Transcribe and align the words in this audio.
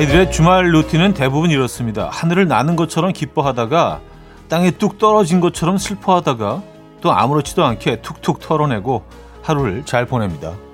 아이들의 0.00 0.32
주말 0.32 0.72
루틴은 0.72 1.12
대부분 1.12 1.50
이렇습니다. 1.50 2.08
하늘을 2.10 2.48
나는 2.48 2.74
것처럼 2.74 3.12
기뻐하다가 3.12 4.00
땅에 4.48 4.70
뚝 4.70 4.96
떨어진 4.96 5.40
것처럼 5.40 5.76
슬퍼하다가 5.76 6.62
또 7.02 7.12
아무렇지도 7.12 7.62
않게 7.66 8.00
툭툭 8.00 8.40
털어내고 8.40 9.04
하루를 9.42 9.84
잘 9.84 10.06
보냅니다.' 10.06 10.54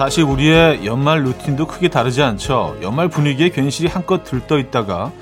사실 0.00 0.24
우리의 0.24 0.86
연말 0.86 1.24
루틴도 1.24 1.66
크게 1.66 1.88
다르지 1.88 2.22
않죠. 2.22 2.78
연말 2.80 3.08
분위기에 3.08 3.50
괜시리 3.50 3.86
한껏 3.86 4.24
들떠 4.24 4.58
있다가 4.58 5.12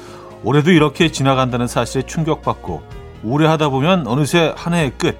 올해도 0.45 0.71
이렇게 0.71 1.11
지나간다는 1.11 1.67
사실에 1.67 2.07
충격받고 2.07 2.85
우울해하다 3.25 3.71
보면 3.71 4.07
어느새 4.07 4.55
한 4.57 4.75
해의 4.75 4.93
끝. 4.97 5.19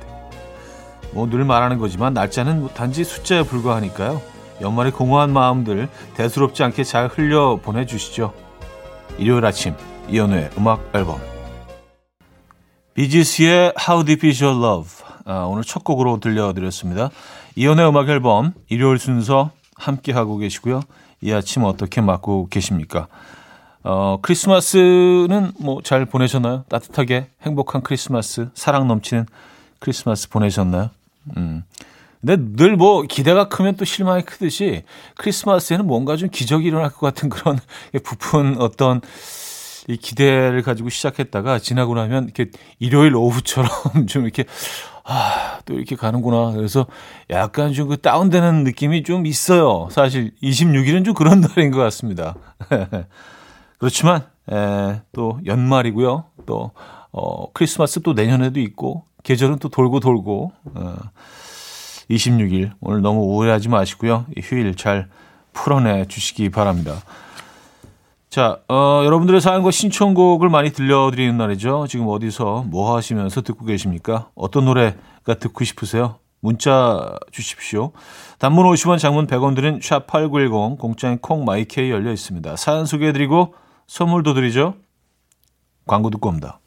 뭐 1.11 1.27
늘 1.29 1.45
말하는 1.45 1.79
거지만 1.79 2.15
날짜는 2.15 2.69
단지 2.73 3.03
숫자에 3.03 3.43
불과하니까요. 3.43 4.23
연말의 4.61 4.93
공허한 4.93 5.33
마음들 5.33 5.89
대수롭지 6.15 6.63
않게 6.63 6.85
잘 6.85 7.09
흘려 7.09 7.57
보내주시죠. 7.61 8.33
일요일 9.19 9.45
아침 9.45 9.75
이연우의 10.09 10.51
음악 10.57 10.89
앨범 10.95 11.19
비지스의 12.95 13.73
How 13.89 14.05
Deep 14.05 14.25
Is 14.25 14.41
Your 14.41 14.65
Love 14.65 15.05
아, 15.25 15.41
오늘 15.41 15.63
첫 15.65 15.83
곡으로 15.85 16.21
들려드렸습니다. 16.21 17.11
이연의 17.57 17.89
음악 17.89 18.09
앨범 18.09 18.53
일요일 18.69 18.99
순서 18.99 19.51
함께 19.77 20.13
하고 20.13 20.37
계시고요. 20.39 20.83
이 21.21 21.33
아침 21.33 21.65
어떻게 21.65 22.01
맞고 22.01 22.49
계십니까? 22.51 23.09
어, 23.85 24.19
크리스마스는 24.23 25.53
뭐 25.61 25.81
잘 25.83 26.05
보내셨나요? 26.05 26.65
따뜻하게 26.69 27.29
행복한 27.43 27.83
크리스마스, 27.83 28.49
사랑 28.55 28.87
넘치는 28.89 29.27
크리스마스 29.79 30.29
보내셨나요? 30.29 30.91
음. 31.37 31.63
근데 32.21 32.37
늘 32.57 32.77
뭐 32.77 33.03
기대가 33.03 33.49
크면 33.49 33.77
또 33.77 33.85
실망이 33.85 34.23
크듯이 34.25 34.83
크리스마스에는 35.17 35.87
뭔가 35.87 36.17
좀 36.17 36.29
기적이 36.31 36.67
일어날 36.67 36.91
것 36.91 37.01
같은 37.01 37.29
그런 37.29 37.59
부푼 38.05 38.57
어떤 38.61 39.01
이 39.89 39.97
기대를 39.97 40.63
가지고 40.63 40.91
시작했다가 40.91 41.59
지나고 41.59 41.95
나면 41.95 42.25
이렇게 42.25 42.51
일요일 42.79 43.17
오후처럼 43.17 43.71
좀 44.07 44.25
이렇게 44.25 44.45
아, 45.05 45.61
또 45.65 45.75
이렇게 45.75 45.97
가는구나. 45.97 46.53
그래서 46.53 46.87
약간 47.31 47.73
좀 47.73 47.89
그 47.89 47.97
다운되는 47.97 48.65
느낌이 48.65 49.03
좀 49.03 49.25
있어요. 49.27 49.89
사실 49.91 50.33
26일은 50.43 51.05
좀 51.07 51.15
그런 51.15 51.41
날인 51.43 51.71
것 51.71 51.79
같습니다. 51.79 52.35
그렇지만 53.79 54.27
에, 54.53 55.01
또 55.13 55.41
연말이고요. 55.47 56.25
또 56.45 56.73
어, 57.11 57.51
크리스마스 57.53 58.01
또 58.03 58.13
내년에도 58.13 58.61
있고 58.61 59.05
계절은 59.23 59.59
또 59.59 59.71
돌고 59.71 60.01
돌고 60.01 60.53
어, 60.75 60.97
26일 62.11 62.73
오늘 62.81 63.01
너무 63.01 63.21
우울해하지 63.23 63.69
마시고요. 63.71 64.27
이 64.37 64.41
휴일 64.43 64.75
잘 64.75 65.09
풀어내 65.55 66.05
주시기 66.07 66.51
바랍니다. 66.51 67.01
자, 68.31 68.61
어, 68.69 69.03
여러분들의 69.05 69.41
사연과 69.41 69.71
신청곡을 69.71 70.51
많이 70.51 70.71
들려드리는 70.71 71.37
날이죠. 71.39 71.87
지금 71.89 72.09
어디서 72.09 72.65
뭐 72.67 72.95
하시면서 72.95 73.41
듣고 73.41 73.65
계십니까? 73.65 74.29
어떤 74.35 74.67
노래가 74.67 75.35
듣고 75.39 75.65
싶으세요? 75.65 76.19
문자 76.41 77.17
주십시오. 77.33 77.93
단문 78.39 78.67
50원, 78.67 78.99
장문 78.99 79.27
100원 79.27 79.55
드린 79.55 79.81
샵8910 79.81 80.79
공짜인 80.79 81.19
콩 81.19 81.45
마이케이 81.45 81.91
열려 81.91 82.13
있습니다. 82.13 82.57
사연 82.57 82.85
소개해드리고 82.85 83.55
선물도 83.87 84.35
드리죠. 84.35 84.75
광고 85.87 86.11
듣고 86.11 86.29
옵니다. 86.29 86.61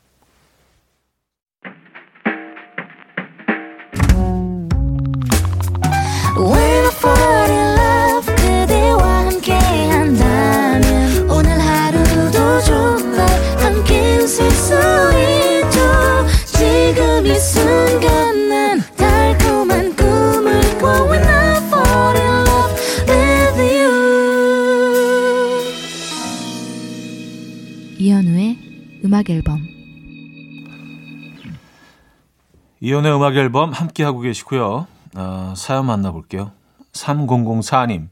이연의 32.92 33.16
음악 33.16 33.38
앨범 33.38 33.72
함께 33.72 34.04
하고 34.04 34.20
계시고요. 34.20 34.86
어, 35.16 35.54
사연 35.56 35.86
만나볼게요. 35.86 36.52
3004님. 36.92 38.10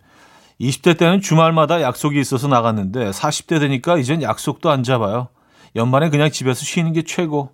20대 0.61 0.97
때는 0.97 1.19
주말마다 1.19 1.81
약속이 1.81 2.17
있어서 2.17 2.47
나갔는데 2.47 3.11
40대 3.11 3.59
되니까 3.59 3.97
이젠 3.97 4.21
약속도 4.21 4.69
안 4.69 4.83
잡아요. 4.83 5.27
연말에 5.75 6.09
그냥 6.09 6.31
집에서 6.31 6.63
쉬는 6.63 6.93
게 6.93 7.01
최고. 7.01 7.49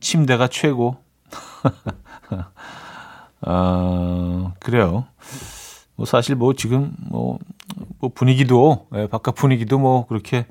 침대가 0.00 0.46
최고. 0.46 0.98
어, 3.40 4.52
그래요. 4.60 5.06
뭐 5.96 6.04
사실 6.04 6.34
뭐 6.34 6.52
지금 6.52 6.92
뭐, 6.98 7.38
뭐 7.98 8.10
분위기도 8.14 8.88
예, 8.94 9.06
바깥 9.06 9.36
분위기도 9.36 9.78
뭐 9.78 10.06
그렇게 10.06 10.44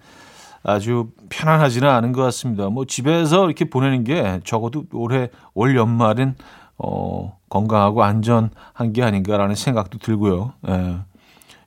아주 0.64 1.10
편안하지는 1.30 1.88
않은 1.90 2.12
것 2.12 2.22
같습니다. 2.24 2.70
뭐 2.70 2.86
집에서 2.86 3.46
이렇게 3.46 3.70
보내는 3.70 4.04
게 4.04 4.40
적어도 4.44 4.86
올해 4.94 5.30
올 5.54 5.76
연말은 5.76 6.36
어, 6.78 7.38
건강하고 7.50 8.04
안전한 8.04 8.94
게 8.94 9.04
아닌가라는 9.04 9.56
생각도 9.56 9.98
들고요. 10.00 10.54
예. 10.68 10.98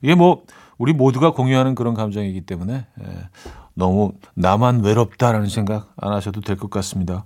이게 0.01 0.15
뭐 0.15 0.43
우리 0.77 0.93
모두가 0.93 1.31
공유하는 1.31 1.75
그런 1.75 1.93
감정이기 1.93 2.41
때문에 2.41 2.85
예. 3.03 3.29
너무 3.73 4.13
나만 4.35 4.83
외롭다라는 4.83 5.47
생각 5.49 5.91
안 5.97 6.13
하셔도 6.13 6.41
될 6.41 6.55
것 6.57 6.69
같습니다. 6.69 7.25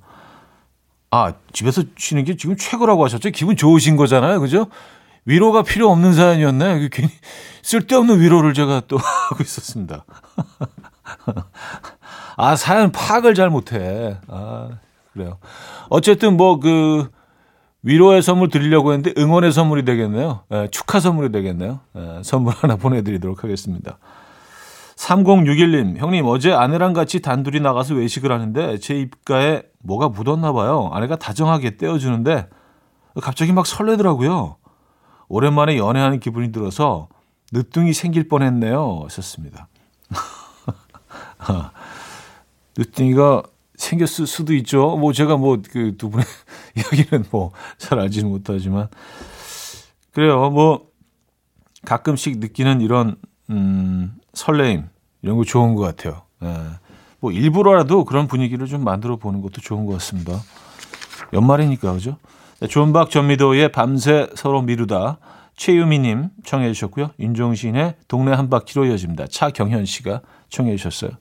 아 1.12 1.34
집에서 1.53 1.84
쉬는 1.97 2.24
게 2.24 2.36
지금 2.36 2.56
최고라고 2.58 3.03
하셨죠? 3.06 3.30
기분 3.32 3.56
좋으신 3.56 3.96
거잖아요, 3.97 4.40
그죠? 4.40 4.68
위로가 5.26 5.64
필요 5.64 5.90
없는 5.92 6.14
사연이었나요? 6.14 6.88
괜히 6.92 7.09
쓸데없는 7.64 8.20
위로를 8.20 8.53
제가 8.53 8.82
또 8.88 8.97
하고 9.30 9.42
있었습니다. 9.44 10.06
아, 12.38 12.55
사연 12.55 12.91
파악을 12.91 13.33
잘 13.35 13.49
못해. 13.49 14.17
아, 14.27 14.69
그래요. 15.13 15.38
어쨌든 15.89 16.38
뭐 16.38 16.59
그 16.59 17.09
위로의 17.85 18.23
선물 18.23 18.49
드리려고 18.49 18.93
했는데 18.93 19.13
응원의 19.21 19.51
선물이 19.51 19.85
되겠네요. 19.85 20.41
예, 20.51 20.67
축하 20.71 20.99
선물이 20.99 21.31
되겠네요. 21.31 21.81
예, 21.95 22.21
선물 22.23 22.55
하나 22.55 22.77
보내드리도록 22.77 23.43
하겠습니다. 23.43 23.99
3061님, 24.95 25.97
형님, 25.97 26.25
어제 26.25 26.51
아내랑 26.51 26.93
같이 26.93 27.22
단둘이 27.22 27.59
나가서 27.59 27.93
외식을 27.93 28.31
하는데 28.31 28.79
제 28.79 28.95
입가에 28.95 29.61
뭐가 29.83 30.09
묻었나 30.09 30.51
봐요. 30.51 30.89
아내가 30.93 31.16
다정하게 31.16 31.77
떼어주는데 31.77 32.49
갑자기 33.22 33.53
막 33.53 33.67
설레더라고요. 33.67 34.55
오랜만에 35.27 35.77
연애하는 35.77 36.19
기분이 36.19 36.51
들어서 36.51 37.08
늦둥이 37.51 37.93
생길 37.93 38.28
뻔했네요. 38.28 39.01
하셨습니다. 39.03 39.67
늦둥이가 42.78 43.44
생겼을 43.76 44.26
수도 44.28 44.53
있죠. 44.56 44.96
뭐 44.97 45.12
제가 45.14 45.38
뭐 45.38 45.58
그 45.62 45.97
두 45.97 46.09
분의 46.09 46.26
이야기는 46.76 47.26
뭐 47.32 47.52
잘 47.78 48.00
알지는 48.00 48.30
못하지만 48.30 48.88
그래요. 50.12 50.50
뭐 50.50 50.88
가끔씩 51.86 52.40
느끼는 52.40 52.82
이런 52.82 53.16
음 53.50 54.16
설레임 54.34 54.88
이런 55.22 55.38
거 55.38 55.44
좋은 55.44 55.76
것 55.76 55.84
같아요. 55.84 56.22
예. 56.44 56.53
뭐 57.20 57.32
일부러라도 57.32 58.06
그런 58.06 58.28
분위기를 58.28 58.68
좀 58.68 58.84
만들어 58.84 59.18
보는 59.18 59.42
것도 59.42 59.62
좋은 59.62 59.86
것 59.86 59.94
같습니다. 59.94 60.40
연말이니까 61.34 61.94
그죠? 61.94 62.18
네, 62.59 62.68
존박 62.68 63.09
전미도의 63.09 63.72
밤새 63.72 64.30
서로 64.36 64.62
미루다 64.62 65.18
최유미님 65.58 66.30
청해 66.46 66.72
주셨고요. 66.74 67.12
윤종신의 67.20 67.96
동네 68.08 68.32
한 68.34 68.50
바퀴로 68.50 68.86
이어집니다. 68.86 69.28
차경현 69.28 69.86
씨가 69.86 70.22
청해 70.50 70.76
주셨어요. 70.78 71.12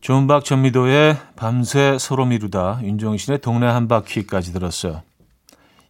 존박 0.00 0.44
전미도의 0.44 1.18
밤새 1.36 1.98
서로 1.98 2.24
미루다 2.24 2.80
윤종신의 2.82 3.40
동네 3.40 3.66
한 3.66 3.86
바퀴까지 3.86 4.52
들었어요. 4.52 5.02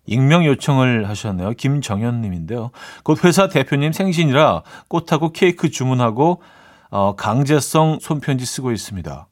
익명 0.07 0.45
요청을 0.45 1.09
하셨네요. 1.09 1.53
김정현 1.53 2.21
님인데요. 2.21 2.73
곧 3.05 3.25
회사 3.25 3.49
대표님 3.49 3.93
생신이라 3.93 4.63
꽃하고 4.89 5.31
케이크 5.33 5.71
주문하고 5.71 6.43
어, 6.91 7.15
강제성 7.15 7.99
손편지 8.01 8.45
쓰고 8.45 8.73
있습니다. 8.73 9.29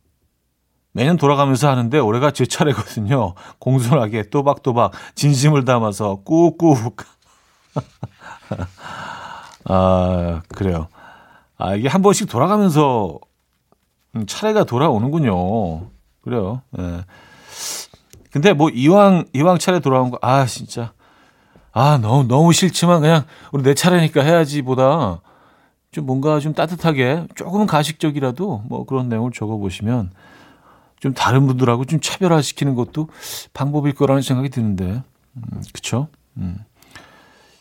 매년 0.93 1.17
돌아가면서 1.17 1.69
하는데 1.69 1.99
올해가 1.99 2.31
제 2.31 2.47
차례거든요. 2.47 3.35
공손하게 3.59 4.31
또박또박 4.31 4.93
진심을 5.17 5.65
담아서 5.65 6.21
꾹꾹 6.25 6.95
아, 9.65 10.43
그래요. 10.55 10.87
아, 11.57 11.75
이게 11.75 11.89
한 11.89 12.03
번씩 12.03 12.29
돌아가면서 12.29 13.19
음, 13.19 13.28
차례가 14.26 14.65
돌아오는군요. 14.65 15.91
그래요. 16.23 16.62
예. 16.79 17.05
근데 18.31 18.53
뭐 18.53 18.69
이왕 18.70 19.25
이왕 19.32 19.59
차례 19.59 19.81
돌아온 19.81 20.11
거 20.11 20.19
아 20.20 20.44
진짜 20.47 20.93
아 21.73 21.99
너무 22.00 22.26
너무 22.29 22.53
싫지만 22.53 23.00
그냥 23.00 23.25
우리 23.53 23.62
내 23.62 23.75
차례니까 23.75 24.23
해야지보다 24.23 25.20
좀 25.93 26.06
뭔가 26.06 26.38
좀 26.41 26.53
따뜻하게 26.53 27.26
조금은 27.35 27.67
가식적이라도 27.67 28.65
뭐 28.67 28.85
그런 28.85 29.09
내용을 29.09 29.32
적어 29.32 29.56
보시면 29.56 30.11
좀 31.00 31.15
다른 31.15 31.47
분들하고 31.47 31.85
좀 31.87 32.00
차별화시키는 32.00 32.75
것도 32.75 33.09
방법일 33.55 33.94
거라는 33.94 34.20
생각이 34.23 34.50
드는데 34.50 35.03
음, 35.37 35.62
그쵸? 35.73 36.09
음. 36.37 36.59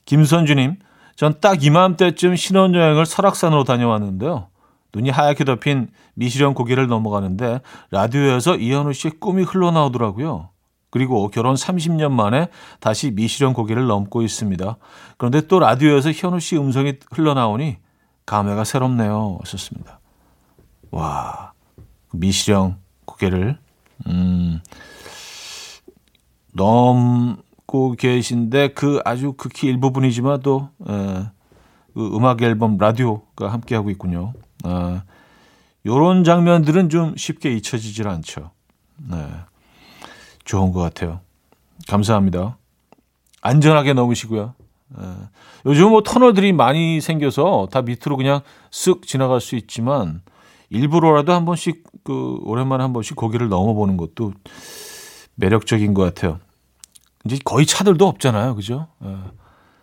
김선주님 0.05 0.77
전 1.15 1.39
딱 1.41 1.63
이맘때쯤 1.63 2.35
신혼여행을 2.35 3.05
설악산으로 3.05 3.63
다녀왔는데요. 3.63 4.47
눈이 4.93 5.09
하얗게 5.09 5.43
덮인 5.43 5.89
미시령 6.15 6.53
고개를 6.53 6.87
넘어가는데 6.87 7.61
라디오에서 7.91 8.55
이현우 8.55 8.93
씨의 8.93 9.13
꿈이 9.19 9.43
흘러나오더라고요. 9.43 10.49
그리고 10.89 11.27
결혼 11.29 11.55
30년 11.55 12.11
만에 12.11 12.47
다시 12.79 13.11
미시령 13.11 13.53
고개를 13.53 13.87
넘고 13.87 14.21
있습니다. 14.21 14.77
그런데 15.17 15.41
또 15.47 15.59
라디오에서 15.59 16.11
현우 16.11 16.39
씨 16.39 16.57
음성이 16.57 16.93
흘러나오니 17.11 17.77
감회가 18.25 18.63
새롭네요. 18.63 19.39
썼습니다. 19.45 19.99
와, 20.91 21.53
미시령 22.13 22.77
고개를 23.05 23.57
음, 24.07 24.61
넘고 26.53 27.95
계신데 27.97 28.69
그 28.69 29.01
아주 29.05 29.33
극히 29.33 29.67
일부분이지만 29.67 30.41
또 30.41 30.69
에, 30.87 31.25
그 31.93 32.15
음악 32.15 32.41
앨범 32.41 32.77
라디오가 32.77 33.51
함께하고 33.51 33.89
있군요. 33.89 34.33
아, 34.63 35.03
요런 35.85 36.23
장면들은 36.23 36.89
좀 36.89 37.15
쉽게 37.15 37.53
잊혀지질 37.53 38.07
않죠. 38.07 38.51
네. 38.97 39.27
좋은 40.43 40.71
것 40.71 40.81
같아요. 40.81 41.21
감사합니다. 41.87 42.57
안전하게 43.41 43.93
넘으시고요. 43.93 44.53
네. 44.97 45.05
요즘 45.65 45.89
뭐 45.89 46.01
터널들이 46.01 46.53
많이 46.53 47.01
생겨서 47.01 47.67
다 47.71 47.81
밑으로 47.81 48.17
그냥 48.17 48.41
쓱 48.71 49.05
지나갈 49.05 49.41
수 49.41 49.55
있지만 49.55 50.21
일부러라도 50.69 51.33
한 51.33 51.45
번씩 51.45 51.83
그 52.03 52.39
오랜만에 52.43 52.83
한 52.83 52.93
번씩 52.93 53.15
거기를 53.15 53.49
넘어보는 53.49 53.97
것도 53.97 54.33
매력적인 55.35 55.93
것 55.93 56.03
같아요. 56.03 56.39
이제 57.25 57.37
거의 57.43 57.65
차들도 57.65 58.07
없잖아요, 58.07 58.55
그죠? 58.55 58.87
네. 58.99 59.15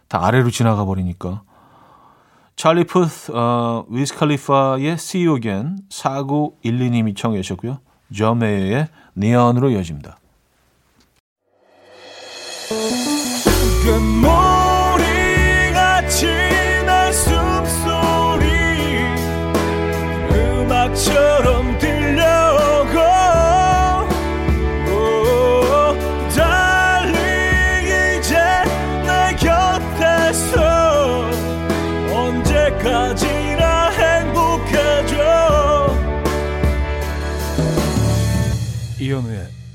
다 0.08 0.24
아래로 0.24 0.50
지나가 0.50 0.84
버리니까. 0.84 1.42
찰리 2.56 2.84
푸스, 2.84 3.32
어, 3.34 3.84
위스 3.88 4.14
칼리파의 4.14 4.92
See 4.92 5.26
You 5.26 5.36
Again 5.36 5.78
4912님이 5.90 7.16
청해 7.16 7.42
주셨고요. 7.42 7.80
저메이의 8.16 8.88
니언으로 9.16 9.70
이어집니다. 9.70 10.18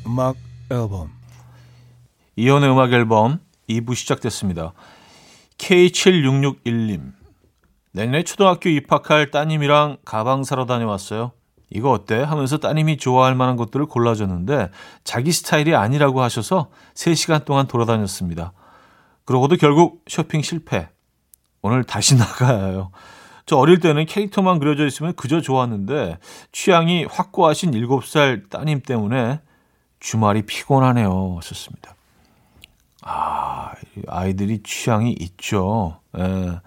음악 0.09 0.37
앨범 0.71 1.11
이현우의 2.35 2.71
음악 2.71 2.91
앨범 2.93 3.39
2부 3.69 3.93
시작됐습니다. 3.93 4.73
K7661님. 5.59 7.11
내년에 7.91 8.23
초등학교 8.23 8.69
입학할 8.69 9.29
따님이랑 9.29 9.97
가방 10.03 10.43
사러 10.43 10.65
다녀왔어요. 10.65 11.33
이거 11.69 11.91
어때? 11.91 12.23
하면서 12.23 12.57
따님이 12.57 12.97
좋아할 12.97 13.35
만한 13.35 13.55
것들을 13.55 13.85
골라줬는데 13.85 14.71
자기 15.03 15.31
스타일이 15.31 15.75
아니라고 15.75 16.23
하셔서 16.23 16.71
3시간 16.95 17.45
동안 17.45 17.67
돌아다녔습니다. 17.67 18.53
그러고도 19.25 19.57
결국 19.57 20.03
쇼핑 20.07 20.41
실패. 20.41 20.89
오늘 21.61 21.83
다시 21.83 22.15
나가야 22.17 22.65
해요. 22.65 22.89
저 23.45 23.57
어릴 23.57 23.79
때는 23.79 24.07
캐릭터만 24.07 24.57
그려져 24.57 24.87
있으면 24.87 25.13
그저 25.13 25.39
좋았는데 25.39 26.17
취향이 26.51 27.05
확고하신 27.05 27.71
7살 27.71 28.49
따님 28.49 28.81
때문에 28.81 29.41
주말이 29.99 30.43
피곤하네요. 30.43 31.35
하셨습니다. 31.37 31.95
아, 33.01 33.73
아이들이 34.07 34.61
취향이 34.63 35.15
있죠. 35.19 35.99
예. 36.17 36.59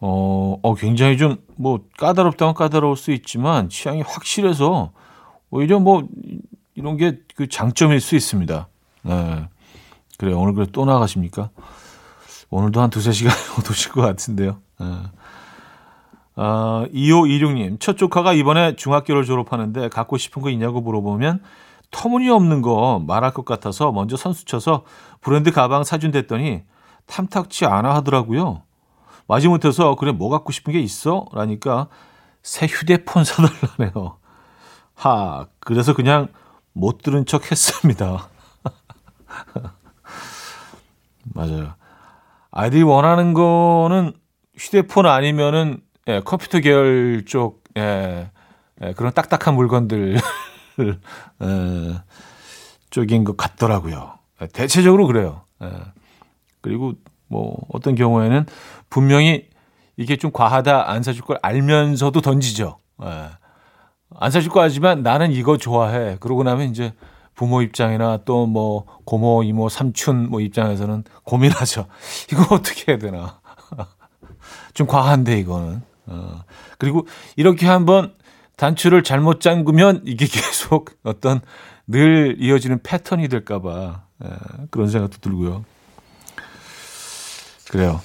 어, 0.00 0.58
어, 0.62 0.74
굉장히 0.74 1.16
좀, 1.16 1.38
뭐, 1.56 1.80
까다롭다면 1.98 2.54
까다로울 2.54 2.96
수 2.96 3.12
있지만, 3.12 3.68
취향이 3.68 4.02
확실해서, 4.02 4.92
오히려 5.50 5.78
뭐, 5.80 6.06
이런 6.74 6.96
게 6.96 7.18
그 7.36 7.48
장점일 7.48 8.00
수 8.00 8.16
있습니다. 8.16 8.68
예. 9.08 9.48
그래, 10.18 10.32
오늘 10.32 10.54
그래 10.54 10.66
또 10.72 10.84
나가십니까? 10.86 11.50
오늘도 12.48 12.80
한 12.80 12.88
두세 12.90 13.12
시간 13.12 13.34
오실 13.70 13.92
것 13.92 14.00
같은데요. 14.00 14.58
예. 14.80 14.86
아, 16.36 16.86
2526님, 16.92 17.78
첫 17.78 17.96
조카가 17.98 18.32
이번에 18.32 18.76
중학교를 18.76 19.24
졸업하는데 19.24 19.88
갖고 19.90 20.16
싶은 20.16 20.42
거 20.42 20.50
있냐고 20.50 20.80
물어보면 20.80 21.42
터무니없는 21.90 22.62
거 22.62 23.02
말할 23.06 23.32
것 23.32 23.44
같아서 23.44 23.92
먼저 23.92 24.16
선수 24.16 24.44
쳐서 24.44 24.84
브랜드 25.20 25.52
가방 25.52 25.84
사준댔더니 25.84 26.64
탐탁치 27.06 27.66
않아 27.66 27.94
하더라고요. 27.96 28.62
마지못해서 29.28 29.96
그래 29.96 30.12
뭐 30.12 30.28
갖고 30.28 30.52
싶은 30.52 30.72
게 30.72 30.80
있어? 30.80 31.26
라니까 31.32 31.88
새 32.42 32.66
휴대폰 32.66 33.22
사달라네요. 33.24 34.18
하 34.94 35.46
그래서 35.60 35.94
그냥 35.94 36.28
못 36.72 37.02
들은 37.02 37.26
척 37.26 37.50
했습니다. 37.50 38.28
맞아요. 41.34 41.74
아이들이 42.50 42.82
원하는 42.82 43.34
거는 43.34 44.12
휴대폰 44.56 45.06
아니면은 45.06 45.80
예, 46.08 46.20
컴퓨터 46.20 46.60
계열 46.60 47.24
쪽 47.26 47.64
예, 47.76 48.30
예, 48.82 48.92
그런 48.94 49.12
딱딱한 49.12 49.54
물건들 49.54 50.16
에, 50.82 52.00
쪽인 52.90 53.24
것 53.24 53.36
같더라고요. 53.36 54.18
대체적으로 54.52 55.06
그래요. 55.06 55.42
에, 55.62 55.68
그리고 56.60 56.94
뭐 57.28 57.56
어떤 57.72 57.94
경우에는 57.94 58.46
분명히 58.90 59.48
이게 59.96 60.16
좀 60.16 60.30
과하다 60.32 60.90
안 60.90 61.02
사줄 61.02 61.22
걸 61.22 61.38
알면서도 61.42 62.20
던지죠. 62.20 62.78
에, 63.02 63.06
안 64.18 64.30
사줄 64.30 64.50
거 64.50 64.60
하지만 64.62 65.02
나는 65.02 65.32
이거 65.32 65.56
좋아해. 65.56 66.16
그러고 66.20 66.42
나면 66.44 66.70
이제 66.70 66.92
부모 67.34 67.60
입장이나 67.62 68.18
또 68.24 68.46
뭐 68.46 68.86
고모, 69.04 69.42
이모, 69.42 69.68
삼촌 69.68 70.28
뭐 70.30 70.40
입장에서는 70.40 71.04
고민하죠. 71.24 71.86
이거 72.32 72.54
어떻게 72.54 72.92
해야 72.92 72.98
되나. 72.98 73.40
좀 74.74 74.86
과한데 74.86 75.38
이거는. 75.40 75.82
어. 76.06 76.40
그리고 76.78 77.06
이렇게 77.36 77.66
한번 77.66 78.14
단추를 78.56 79.02
잘못 79.02 79.40
잠그면 79.40 80.02
이게 80.04 80.26
계속 80.26 80.90
어떤 81.02 81.40
늘 81.86 82.36
이어지는 82.38 82.80
패턴이 82.82 83.28
될까봐 83.28 84.02
예, 84.24 84.28
그런 84.70 84.88
생각도 84.88 85.18
들고요. 85.18 85.64
그래요. 87.70 88.00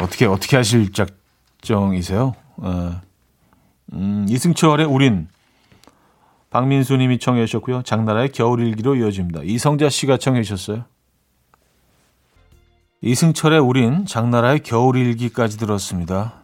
어떻게 0.00 0.26
어떻게 0.26 0.56
하실 0.56 0.90
작정이세요? 0.92 2.34
예. 2.64 2.90
음, 3.92 4.26
이승철의 4.28 4.86
우린 4.86 5.28
박민수님이 6.50 7.18
청해 7.18 7.46
주셨고요. 7.46 7.82
장나라의 7.82 8.30
겨울일기로 8.30 8.96
이어집니다. 8.96 9.40
이성자 9.42 9.88
씨가 9.88 10.18
청해 10.18 10.42
주셨어요. 10.42 10.84
이승철의 13.02 13.58
우린 13.58 14.06
장나라의 14.06 14.60
겨울일기까지 14.60 15.58
들었습니다. 15.58 16.43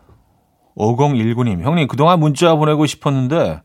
5019님, 0.76 1.62
형님, 1.62 1.88
그동안 1.88 2.20
문자 2.20 2.54
보내고 2.54 2.86
싶었는데, 2.86 3.62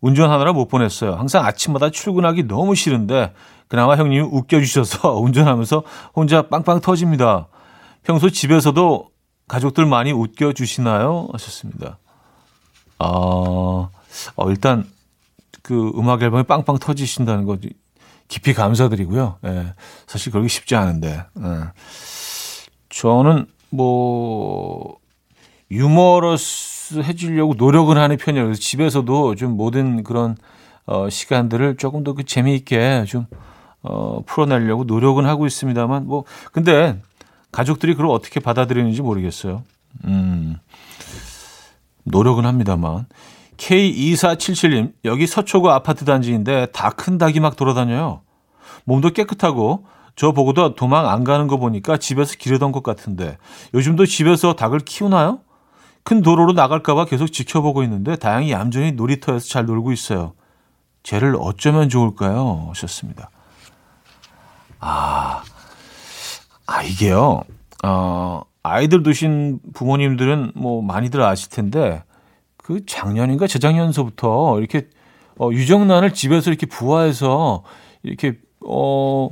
운전하느라 0.00 0.52
못 0.52 0.68
보냈어요. 0.68 1.14
항상 1.14 1.44
아침마다 1.44 1.90
출근하기 1.90 2.44
너무 2.44 2.74
싫은데, 2.74 3.32
그나마 3.68 3.96
형님이 3.96 4.20
웃겨주셔서 4.22 5.16
운전하면서 5.20 5.82
혼자 6.14 6.48
빵빵 6.48 6.80
터집니다. 6.80 7.48
평소 8.02 8.30
집에서도 8.30 9.10
가족들 9.48 9.86
많이 9.86 10.12
웃겨주시나요? 10.12 11.28
하셨습니다. 11.32 11.98
아, 12.98 13.06
어, 13.06 13.90
일단, 14.48 14.86
그 15.62 15.92
음악 15.96 16.22
앨범이 16.22 16.44
빵빵 16.44 16.78
터지신다는 16.78 17.44
거 17.44 17.58
깊이 18.28 18.54
감사드리고요. 18.54 19.38
예, 19.46 19.74
사실 20.06 20.32
그러기 20.32 20.48
쉽지 20.48 20.76
않은데, 20.76 21.24
예. 21.38 21.44
저는 22.88 23.46
뭐 23.70 24.96
유머러스 25.70 27.00
해주려고 27.02 27.54
노력은 27.56 27.96
하는 27.98 28.16
편이에요. 28.16 28.54
집에서도 28.54 29.34
좀 29.34 29.56
모든 29.56 30.02
그런 30.04 30.36
어, 30.86 31.08
시간들을 31.10 31.76
조금 31.76 32.02
더 32.04 32.14
그 32.14 32.24
재미있게 32.24 33.04
좀 33.06 33.26
어, 33.82 34.22
풀어내려고 34.26 34.84
노력은 34.84 35.26
하고 35.26 35.46
있습니다만 35.46 36.06
뭐 36.06 36.24
근데 36.52 37.00
가족들이 37.52 37.92
그걸 37.94 38.06
어떻게 38.10 38.40
받아들이는지 38.40 39.02
모르겠어요. 39.02 39.62
음, 40.04 40.56
노력은 42.04 42.46
합니다만. 42.46 43.06
K2477님, 43.56 44.92
여기 45.04 45.26
서초구 45.26 45.70
아파트 45.70 46.04
단지인데 46.04 46.66
다 46.72 46.90
큰 46.90 47.18
닭이 47.18 47.40
막 47.40 47.56
돌아다녀요. 47.56 48.20
몸도 48.84 49.10
깨끗하고 49.10 49.84
저 50.16 50.32
보고도 50.32 50.74
도망 50.74 51.08
안 51.08 51.24
가는 51.24 51.46
거 51.48 51.56
보니까 51.58 51.96
집에서 51.96 52.34
기르던 52.38 52.72
것 52.72 52.82
같은데 52.82 53.36
요즘도 53.74 54.06
집에서 54.06 54.54
닭을 54.54 54.80
키우나요? 54.80 55.40
큰 56.08 56.22
도로로 56.22 56.54
나갈까봐 56.54 57.04
계속 57.04 57.26
지켜보고 57.26 57.82
있는데 57.82 58.16
다행히 58.16 58.50
얌전히 58.50 58.92
놀이터에서 58.92 59.46
잘 59.46 59.66
놀고 59.66 59.92
있어요. 59.92 60.32
쟤를 61.02 61.36
어쩌면 61.38 61.90
좋을까요? 61.90 62.64
하셨습니다. 62.70 63.28
아, 64.80 65.42
아, 66.66 66.82
이게요, 66.82 67.42
어, 67.84 68.42
아이들 68.62 69.02
두신 69.02 69.60
부모님들은 69.74 70.52
뭐 70.54 70.80
많이들 70.80 71.20
아실 71.20 71.50
텐데, 71.50 72.02
그 72.56 72.86
작년인가 72.86 73.46
재작년서부터 73.46 74.60
이렇게, 74.60 74.88
어, 75.38 75.50
유정란을 75.52 76.14
집에서 76.14 76.48
이렇게 76.50 76.64
부화해서 76.64 77.64
이렇게, 78.02 78.38
어, 78.64 79.28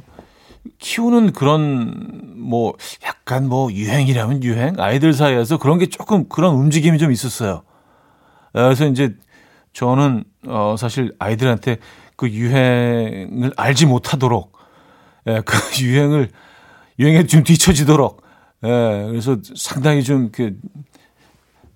키우는 0.79 1.33
그런 1.33 2.35
뭐 2.37 2.75
약간 3.05 3.49
뭐 3.49 3.73
유행이라면 3.73 4.43
유행 4.45 4.75
아이들 4.79 5.13
사이에서 5.13 5.59
그런 5.59 5.79
게 5.79 5.87
조금 5.87 6.29
그런 6.29 6.55
움직임이 6.55 6.99
좀 6.99 7.13
있었어요. 7.13 7.63
그래서 8.53 8.87
이제 8.87 9.15
저는 9.73 10.25
어 10.47 10.77
사실 10.79 11.15
아이들한테 11.19 11.79
그 12.17 12.31
유행을 12.31 13.53
알지 13.57 13.87
못하도록 13.87 14.53
예, 15.27 15.43
그 15.45 15.57
유행을 15.83 16.31
유행에 16.99 17.27
좀 17.27 17.43
뒤처지도록 17.43 18.23
예, 18.65 18.69
그래서 19.09 19.37
상당히 19.55 20.03
좀그 20.03 20.57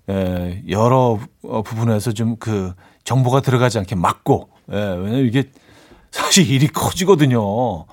예, 0.09 0.63
여러 0.69 1.19
부분에서 1.63 2.11
좀 2.13 2.37
그 2.39 2.73
정보가 3.03 3.41
들어가지 3.41 3.77
않게 3.79 3.95
막고 3.95 4.49
예, 4.71 4.75
왜냐면 4.75 5.25
이게 5.25 5.49
사실 6.11 6.49
일이 6.49 6.67
커지거든요. 6.67 7.85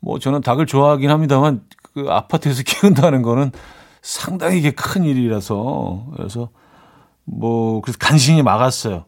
뭐 0.00 0.18
저는 0.18 0.40
닭을 0.42 0.66
좋아하긴 0.66 1.10
합니다만 1.10 1.62
그 1.94 2.06
아파트에서 2.08 2.62
키운다는 2.66 3.22
거는 3.22 3.52
상당히 4.02 4.70
큰 4.72 5.04
일이라서 5.04 6.06
그래서 6.16 6.50
뭐 7.24 7.80
그래서 7.82 7.98
간신히 8.00 8.42
막았어요. 8.42 9.04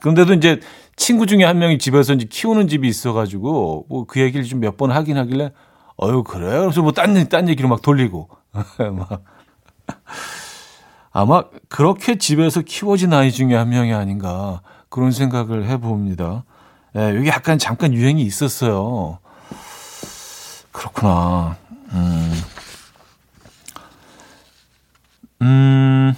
그런데도 0.00 0.34
이제 0.34 0.60
친구 0.96 1.26
중에 1.26 1.44
한 1.44 1.58
명이 1.58 1.78
집에서 1.78 2.14
이제 2.14 2.26
키우는 2.28 2.68
집이 2.68 2.88
있어가지고 2.88 3.86
뭐 3.88 4.06
그 4.06 4.20
얘기를 4.20 4.44
좀 4.44 4.60
몇 4.60 4.76
번 4.76 4.90
하긴 4.92 5.16
하길래 5.18 5.52
어유 6.02 6.24
그래요. 6.24 6.62
그래서 6.62 6.82
뭐딴 6.82 7.28
딴 7.28 7.48
얘기로 7.48 7.68
막 7.68 7.82
돌리고 7.82 8.28
막 8.96 9.22
아마 11.12 11.44
그렇게 11.68 12.16
집에서 12.18 12.60
키워진 12.62 13.12
아이 13.12 13.30
중에 13.30 13.54
한 13.54 13.68
명이 13.68 13.92
아닌가 13.94 14.62
그런 14.88 15.12
생각을 15.12 15.66
해봅니다. 15.68 16.44
예, 16.96 17.16
여기 17.16 17.28
약간 17.28 17.58
잠깐 17.58 17.92
유행이 17.92 18.22
있었어요. 18.22 19.18
그렇구나. 20.74 21.56
음. 21.92 22.32
음. 25.42 26.14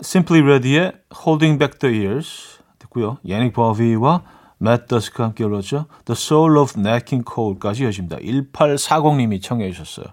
Simply 0.00 0.42
Ready의 0.42 0.92
Holding 1.12 1.58
Back 1.58 1.78
the 1.80 1.94
Years 1.94 2.60
듣고요. 2.78 3.18
야닉 3.28 3.52
버비와 3.52 4.22
맷 4.58 4.86
더스크 4.86 5.22
함께 5.22 5.44
올렸죠. 5.44 5.86
The 6.04 6.16
Soul 6.16 6.56
of 6.56 6.78
Nat 6.78 7.04
King 7.04 7.24
Cole까지 7.28 7.82
이어집니다. 7.82 8.18
1840님이 8.18 9.42
청해 9.42 9.70
주셨어요. 9.72 10.06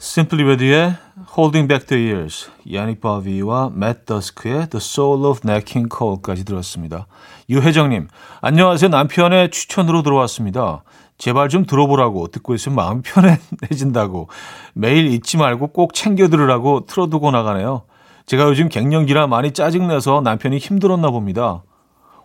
Simply 0.00 0.44
Ready의 0.44 0.94
Holding 1.36 1.66
Back 1.66 1.88
the 1.88 2.00
Years, 2.00 2.48
야닉 2.72 3.00
바비와 3.00 3.72
맷 3.74 4.06
더스크의 4.06 4.70
The 4.70 4.76
Soul 4.76 5.26
of 5.26 5.40
Nat 5.44 5.64
King 5.64 5.92
Cole까지 5.92 6.44
들었습니다. 6.44 7.08
유혜정님, 7.50 8.06
안녕하세요. 8.40 8.90
남편의 8.90 9.50
추천으로 9.50 10.02
들어왔습니다. 10.02 10.84
제발 11.18 11.48
좀 11.48 11.66
들어보라고 11.66 12.28
듣고 12.28 12.54
있으면 12.54 12.76
마음이 12.76 13.02
편해진다고 13.02 14.28
매일 14.72 15.12
잊지 15.12 15.36
말고 15.36 15.68
꼭 15.68 15.94
챙겨 15.94 16.28
들으라고 16.28 16.86
틀어두고 16.86 17.32
나가네요. 17.32 17.82
제가 18.26 18.44
요즘 18.44 18.68
갱년기라 18.68 19.26
많이 19.26 19.50
짜증내서 19.50 20.20
남편이 20.20 20.58
힘들었나 20.58 21.10
봅니다. 21.10 21.64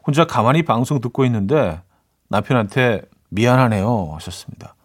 혼자 0.05 0.25
가만히 0.25 0.63
방송 0.63 1.01
듣고 1.01 1.25
있는데 1.25 1.81
남편한테 2.29 3.01
미안하네요 3.29 4.11
하셨습니다. 4.13 4.75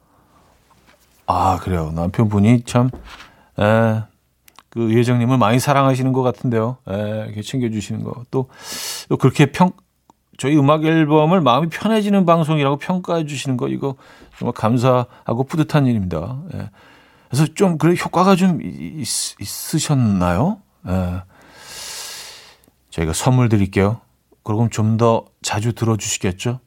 아 1.30 1.58
그래요 1.58 1.92
남편분이 1.94 2.62
참 2.64 2.88
에, 3.60 4.02
그 4.70 4.94
예정님을 4.94 5.36
많이 5.38 5.58
사랑하시는 5.60 6.12
것 6.14 6.22
같은데요. 6.22 6.78
에, 6.88 7.24
이렇게 7.26 7.42
챙겨주시는 7.42 8.02
거 8.02 8.24
또 8.30 8.48
또 9.10 9.16
그렇게 9.18 9.46
평 9.52 9.72
저희 10.38 10.56
음악 10.56 10.84
앨범을 10.84 11.40
마음이 11.42 11.68
편해지는 11.68 12.24
방송이라고 12.24 12.76
평가해 12.78 13.26
주시는 13.26 13.56
거 13.58 13.68
이거 13.68 13.96
정말 14.38 14.52
감사하고 14.54 15.44
뿌듯한 15.44 15.86
일입니다. 15.86 16.38
예. 16.54 16.70
그래서 17.28 17.46
좀 17.54 17.76
그래 17.76 17.94
효과가 18.02 18.36
좀 18.36 18.60
있, 18.62 19.04
있으셨나요? 19.40 20.58
예. 20.88 21.22
저희가 22.90 23.12
선물 23.12 23.48
드릴게요. 23.48 24.00
그럼 24.44 24.70
좀 24.70 24.96
더 24.96 25.26
자주 25.42 25.72
들어주시겠죠? 25.74 26.60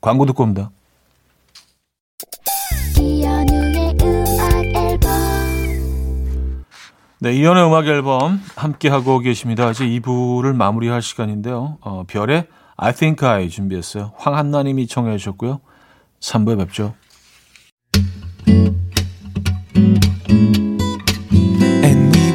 광고 0.00 0.24
듣고 0.26 0.42
옵니다. 0.44 0.70
네, 7.20 7.34
이연의 7.34 7.66
음악 7.66 7.88
앨범 7.88 8.40
함께 8.54 8.88
하고 8.88 9.18
계십니다. 9.18 9.68
이제 9.70 9.84
2부를 9.84 10.54
마무리할 10.54 11.02
시간인데요. 11.02 11.78
어, 11.80 12.04
별의 12.06 12.46
I 12.76 12.92
Think 12.92 13.28
I 13.28 13.48
준비했어요. 13.48 14.12
황한나 14.16 14.62
님이 14.62 14.86
청해 14.86 15.16
주셨고요. 15.16 15.60
3부에 16.20 16.56
뵙죠. 16.58 16.94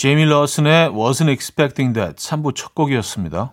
제이미 0.00 0.24
러슨의 0.24 0.92
Wasn't 0.92 1.28
Expecting 1.28 1.92
That 1.92 2.16
3부 2.16 2.54
첫 2.54 2.74
곡이었습니다. 2.74 3.52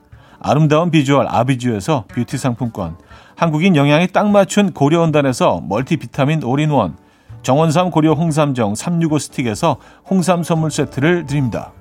아름다운 0.43 0.89
비주얼 0.91 1.27
아비주에서 1.29 2.05
뷰티 2.07 2.37
상품권 2.37 2.97
한국인 3.35 3.75
영양에 3.75 4.07
딱 4.07 4.29
맞춘 4.29 4.73
고려원단에서 4.73 5.61
multivitamin 5.67 6.43
all-in-one 6.43 6.97
정원삼 7.43 7.91
고려 7.91 8.13
홍삼정 8.13 8.75
365 8.75 9.19
스틱에서 9.19 9.77
홍삼 10.09 10.43
선물 10.43 10.69
세트를 10.69 11.25
드립니다. 11.25 11.71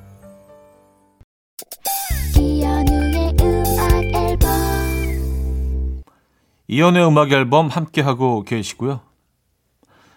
이연의 6.69 7.07
음악 7.07 7.33
앨범 7.33 7.69
함께 7.69 8.01
하고 8.01 8.43
계시고요. 8.45 9.01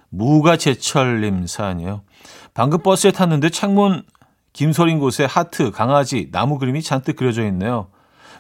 무가 0.09 0.55
제철님 0.55 1.47
사연이에요. 1.47 2.03
방금 2.53 2.79
버스에 2.83 3.11
탔는데 3.11 3.49
창문 3.49 4.03
김소린 4.53 4.99
곳에 4.99 5.25
하트, 5.25 5.71
강아지, 5.71 6.29
나무 6.31 6.59
그림이 6.59 6.83
잔뜩 6.83 7.15
그려져 7.15 7.43
있네요. 7.47 7.87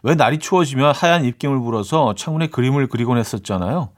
왜 0.03 0.15
날이 0.15 0.37
추워지면 0.39 0.93
하얀 0.93 1.23
입김을 1.25 1.59
불어서 1.61 2.13
창문에 2.15 2.47
그림을 2.47 2.87
그리곤 2.87 3.17
했었잖아요. 3.17 3.89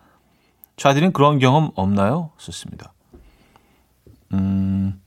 차들은 0.77 1.13
그런 1.13 1.39
경험 1.39 1.71
없나요? 1.75 2.31
썼습니다. 2.37 2.93
음, 4.33 5.01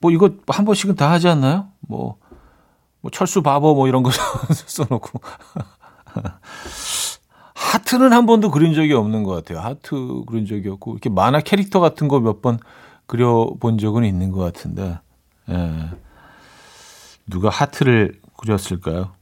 뭐 0.00 0.10
이거 0.10 0.30
한 0.48 0.64
번씩은 0.64 0.96
다 0.96 1.10
하지 1.10 1.28
않나요? 1.28 1.68
뭐, 1.80 2.18
뭐 3.00 3.10
철수 3.10 3.42
바보 3.42 3.74
뭐 3.74 3.88
이런 3.88 4.02
거 4.02 4.10
써놓고. 4.52 5.20
하트는 7.54 8.12
한 8.12 8.26
번도 8.26 8.50
그린 8.50 8.74
적이 8.74 8.94
없는 8.94 9.22
것 9.24 9.34
같아요. 9.34 9.60
하트 9.60 10.22
그린 10.26 10.46
적이 10.46 10.70
없고 10.70 10.92
이렇게 10.92 11.08
만화 11.10 11.40
캐릭터 11.40 11.80
같은 11.80 12.08
거 12.08 12.20
몇 12.20 12.40
번 12.40 12.58
그려본 13.06 13.78
적은 13.78 14.04
있는 14.04 14.30
것 14.32 14.40
같은데 14.40 14.98
예. 15.48 15.90
누가 17.26 17.48
하트를 17.48 18.20
그렸을까요? 18.36 19.12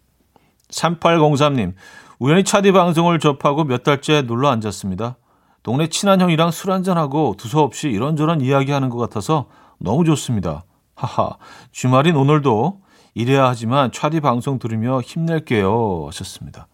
3803님 0.70 1.74
우연히 2.18 2.44
차디 2.44 2.72
방송을 2.72 3.18
접하고 3.18 3.64
몇 3.64 3.82
달째 3.82 4.22
놀러 4.22 4.48
앉았습니다. 4.48 5.16
동네 5.62 5.88
친한 5.88 6.20
형이랑 6.20 6.50
술 6.50 6.70
한잔하고 6.70 7.34
두서없이 7.36 7.88
이런저런 7.88 8.40
이야기하는 8.40 8.88
것 8.88 8.98
같아서 8.98 9.46
너무 9.78 10.04
좋습니다. 10.04 10.64
하하 10.94 11.36
주말인 11.72 12.16
오늘도 12.16 12.80
이래야 13.14 13.46
하지만 13.46 13.90
차디 13.92 14.20
방송 14.20 14.58
들으며 14.58 15.00
힘낼게요 15.00 16.06
하셨습니다. 16.06 16.68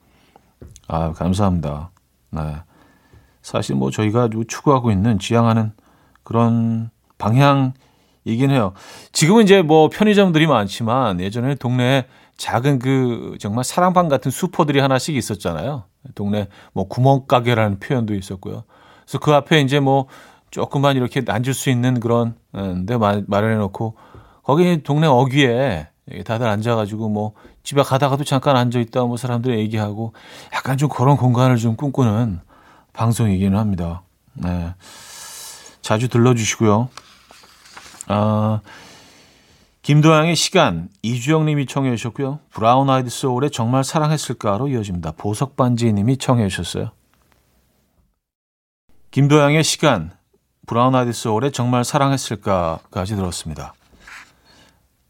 아, 0.89 1.13
감사합니다. 1.13 1.91
네. 2.31 2.57
사실 3.43 3.75
뭐 3.75 3.91
저희가 3.91 4.29
추구하고 4.47 4.91
있는 4.91 5.19
지향하는 5.19 5.73
그런 6.23 6.91
방향이긴 7.19 8.51
해요. 8.51 8.73
지금은 9.13 9.45
이제 9.45 9.63
뭐 9.63 9.89
편의점들이 9.89 10.47
많지만 10.47 11.21
예전에 11.21 11.55
동네에 11.57 12.07
작은 12.43 12.81
그 12.81 13.37
정말 13.39 13.63
사랑방 13.63 14.09
같은 14.09 14.33
슈퍼들이 14.33 14.81
하나씩 14.81 15.15
있었잖아요. 15.15 15.85
동네 16.17 16.49
뭐 16.73 16.89
구멍가게라는 16.89 17.79
표현도 17.79 18.15
있었고요. 18.17 18.65
그래서 19.05 19.19
그 19.21 19.33
앞에 19.33 19.61
이제 19.61 19.79
뭐 19.79 20.09
조금만 20.51 20.97
이렇게 20.97 21.23
앉을 21.25 21.55
수 21.55 21.71
있는 21.71 22.01
그런 22.01 22.35
데 22.85 22.97
마련해 22.97 23.55
놓고 23.59 23.95
거기 24.43 24.83
동네 24.83 25.07
어귀에 25.07 25.87
다들 26.25 26.49
앉아가지고 26.49 27.11
뭐 27.11 27.35
집에 27.63 27.85
가다가도 27.85 28.25
잠깐 28.25 28.57
앉아 28.57 28.81
있다 28.81 29.05
뭐 29.05 29.17
사람들 29.17 29.57
얘기하고 29.61 30.13
약간 30.53 30.77
좀 30.77 30.89
그런 30.89 31.17
공간을 31.17 31.59
좀 31.59 31.77
꿈꾸는 31.77 32.41
방송이기는 32.93 33.57
합니다. 33.57 34.03
네. 34.35 34.75
자주 35.81 36.09
들러주시고요. 36.09 36.89
아, 38.09 38.61
김도향의 39.83 40.37
시간 40.37 40.89
이주영 41.03 41.45
님이 41.47 41.67
청해 41.67 41.97
주셨고요. 41.97 42.39
브라운 42.51 42.89
아이드 42.89 43.11
소울의 43.11 43.51
정말 43.51 43.83
사랑했을까로 43.83 44.69
이어집니다. 44.69 45.13
보석 45.17 45.57
반지 45.57 45.93
님이 45.93 46.19
청해 46.19 46.47
주셨어요. 46.49 46.93
김도향의 49.11 49.65
시간 49.65 50.13
브라운 50.69 50.95
아이드 50.95 51.13
소울의 51.13 51.51
정말 51.51 51.83
사랑했을까까지 51.83 53.17
들었습니다. 53.17 53.75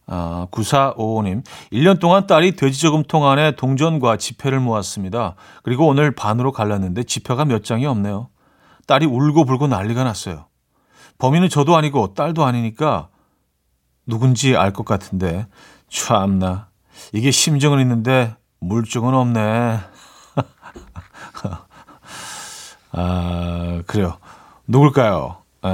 아, 0.07 0.47
9455님, 0.51 1.45
1년 1.71 2.01
동안 2.01 2.27
딸이 2.27 2.57
돼지저금통 2.57 3.27
안에 3.27 3.57
동전과 3.57 4.17
지폐를 4.17 4.59
모았습니다. 4.59 5.37
그리고 5.63 5.87
오늘 5.87 6.15
반으로 6.15 6.51
갈랐는데 6.51 7.05
지폐가 7.05 7.45
몇 7.45 7.63
장이 7.63 7.85
없네요. 7.85 8.31
딸이 8.87 9.05
울고 9.05 9.45
불고 9.45 9.67
난리가 9.67 10.03
났어요. 10.03 10.47
범인은 11.19 11.51
저도 11.51 11.77
아니고 11.77 12.15
딸도 12.15 12.45
아니니까 12.45 13.11
누군지 14.07 14.57
알 14.57 14.73
것 14.73 14.85
같은데, 14.85 15.47
참나. 15.89 16.69
이게 17.13 17.31
심정은 17.31 17.81
있는데 17.81 18.35
물증은 18.61 19.15
없네. 19.15 19.79
아, 22.93 23.83
그래요. 23.87 24.19
누굴까요? 24.67 25.37
에, 25.65 25.69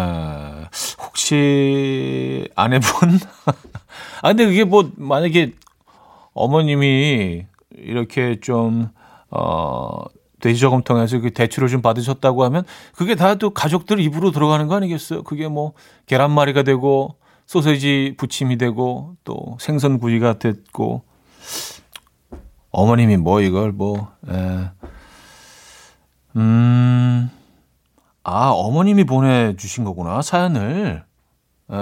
혹시 1.03 2.49
아내분? 2.55 3.19
아, 4.23 4.29
근데 4.29 4.47
그게 4.47 4.65
뭐, 4.65 4.91
만약에 4.97 5.53
어머님이 6.35 7.47
이렇게 7.77 8.39
좀, 8.41 8.89
어, 9.31 10.05
돼지저금통에서 10.41 11.19
그 11.21 11.33
대출을 11.33 11.69
좀 11.69 11.83
받으셨다고 11.83 12.45
하면 12.45 12.65
그게 12.97 13.15
다 13.17 13.35
또 13.37 13.51
가족들 13.51 13.99
입으로 14.01 14.31
들어가는 14.31 14.69
거 14.69 14.77
아니겠어요? 14.77 15.25
그게 15.25 15.49
뭐 15.49 15.73
계란말이가 16.07 16.63
되고 16.63 17.17
소세지 17.49 18.15
부침이 18.19 18.59
되고 18.59 19.17
또 19.25 19.57
생선 19.59 19.99
구이가 19.99 20.39
됐고 20.39 21.03
어머님이 22.71 23.17
뭐 23.17 23.41
이걸 23.41 23.73
뭐 23.73 24.13
에. 24.29 24.71
음. 26.37 27.31
아, 28.23 28.51
어머님이 28.51 29.05
보내 29.05 29.57
주신 29.57 29.85
거구나. 29.85 30.21
사연을. 30.21 31.03
에. 31.73 31.75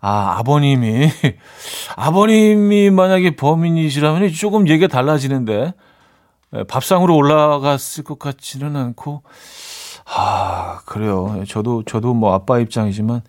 아, 0.00 0.34
아버님이, 0.38 1.08
아버님이 1.96 2.90
만약에 2.90 3.36
범인이시라면 3.36 4.30
조금 4.32 4.68
얘기가 4.68 4.86
달라지는데, 4.86 5.72
밥상으로 6.68 7.16
올라갔을 7.16 8.04
것 8.04 8.18
같지는 8.18 8.76
않고, 8.76 9.22
아, 10.04 10.80
그래요. 10.84 11.42
저도, 11.48 11.82
저도 11.84 12.14
뭐 12.14 12.34
아빠 12.34 12.60
입장이지만, 12.60 13.22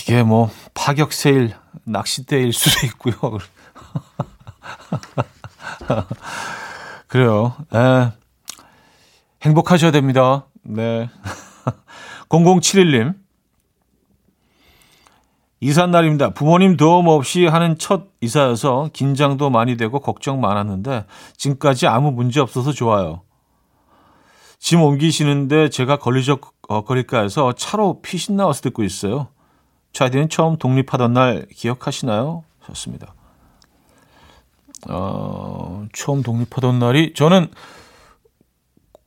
이게 0.00 0.22
뭐 0.22 0.50
파격 0.74 1.12
세일, 1.12 1.54
낚싯대일 1.84 2.52
수도 2.52 2.86
있고요. 2.86 3.14
그래요. 7.06 7.54
에, 7.72 8.10
행복하셔야 9.42 9.92
됩니다. 9.92 10.46
네. 10.62 11.08
0071님. 12.28 13.14
이사 15.60 15.86
날입니다. 15.86 16.30
부모님 16.30 16.76
도움 16.76 17.08
없이 17.08 17.46
하는 17.46 17.78
첫 17.78 18.08
이사여서 18.20 18.90
긴장도 18.92 19.48
많이 19.48 19.76
되고 19.76 19.98
걱정 20.00 20.40
많았는데 20.40 21.06
지금까지 21.36 21.86
아무 21.86 22.10
문제 22.10 22.40
없어서 22.40 22.72
좋아요. 22.72 23.22
짐 24.58 24.82
옮기시는데 24.82 25.70
제가 25.70 25.96
걸리적 25.96 26.52
어, 26.68 26.84
거릴까 26.84 27.22
해서 27.22 27.52
차로 27.52 28.02
피신 28.02 28.36
나와서 28.36 28.62
듣고 28.62 28.82
있어요. 28.82 29.28
차디는 29.94 30.28
처음 30.28 30.56
독립하던 30.58 31.12
날 31.14 31.46
기억하시나요? 31.54 32.44
좋습니다. 32.66 33.14
어, 34.90 35.86
처음 35.94 36.22
독립하던 36.22 36.78
날이 36.78 37.14
저는 37.14 37.48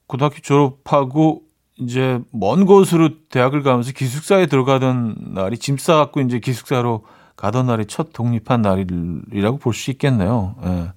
고등학교 0.08 0.40
졸업하고 0.40 1.44
이제 1.80 2.20
먼 2.32 2.66
곳으로 2.66 3.10
대학을 3.30 3.62
가면서 3.62 3.92
기숙사에 3.92 4.48
들어가던 4.48 5.34
날이 5.36 5.58
짐 5.60 5.78
싸갖고 5.78 6.22
이제 6.22 6.40
기숙사로 6.40 7.06
가던 7.36 7.68
날이 7.68 7.86
첫 7.86 8.14
독립한 8.14 8.62
날이라고 8.64 9.58
볼 9.60 9.74
수 9.74 9.92
있겠네요. 9.92 10.56
예. 10.66 10.92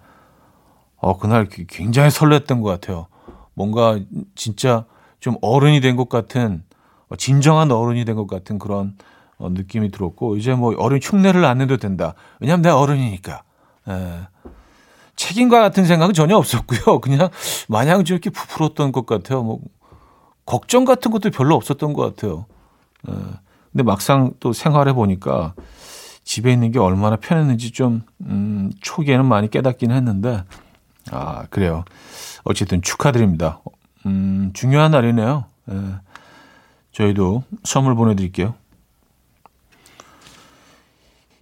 어, 0.97 1.19
그날 1.19 1.49
굉장히 1.69 2.09
설렜던 2.11 2.63
것 2.63 2.69
같아요. 2.71 3.09
뭔가 3.55 3.99
진짜 4.35 4.87
좀 5.19 5.37
어른이 5.43 5.81
된 5.81 5.97
것 5.97 6.09
같은, 6.09 6.63
어, 7.09 7.17
진정한 7.17 7.71
어른이 7.73 8.05
된 8.07 8.17
것 8.17 8.27
같은 8.27 8.59
그런 8.59 8.97
어, 9.41 9.49
느낌이 9.49 9.91
들었고, 9.91 10.37
이제 10.37 10.55
뭐 10.55 10.75
어른 10.79 11.01
흉내를 11.03 11.45
안 11.45 11.59
내도 11.59 11.79
된다. 11.79 12.15
왜냐면 12.39 12.63
내가 12.63 12.79
어른이니까. 12.79 13.43
예. 13.89 14.21
책임과 15.17 15.61
같은 15.61 15.85
생각은 15.85 16.15
전혀 16.15 16.37
없었고요. 16.37 17.01
그냥 17.03 17.31
마냥 17.69 18.05
좀 18.05 18.15
이렇게 18.15 18.31
부풀었던 18.31 18.93
것 18.93 19.07
같아요. 19.07 19.43
뭐, 19.43 19.61
걱정 20.47 20.85
같은 20.85 21.11
것도 21.11 21.31
별로 21.31 21.55
없었던 21.57 21.93
것 21.95 22.03
같아요. 22.03 22.47
예. 23.09 23.15
근데 23.73 23.83
막상 23.83 24.33
또 24.41 24.53
생활해 24.53 24.93
보니까 24.93 25.55
집에 26.25 26.53
있는 26.53 26.71
게 26.71 26.79
얼마나 26.79 27.17
편했는지 27.17 27.71
좀, 27.73 28.03
음, 28.23 28.71
초기에는 28.81 29.25
많이 29.25 29.49
깨닫긴 29.49 29.91
했는데, 29.91 30.45
아, 31.11 31.45
그래요. 31.51 31.85
어쨌든 32.45 32.83
축하드립니다. 32.83 33.61
음, 34.07 34.51
중요한 34.53 34.91
날이네요. 34.91 35.45
예. 35.71 35.75
저희도 36.93 37.45
선물 37.65 37.95
보내드릴게요. 37.95 38.55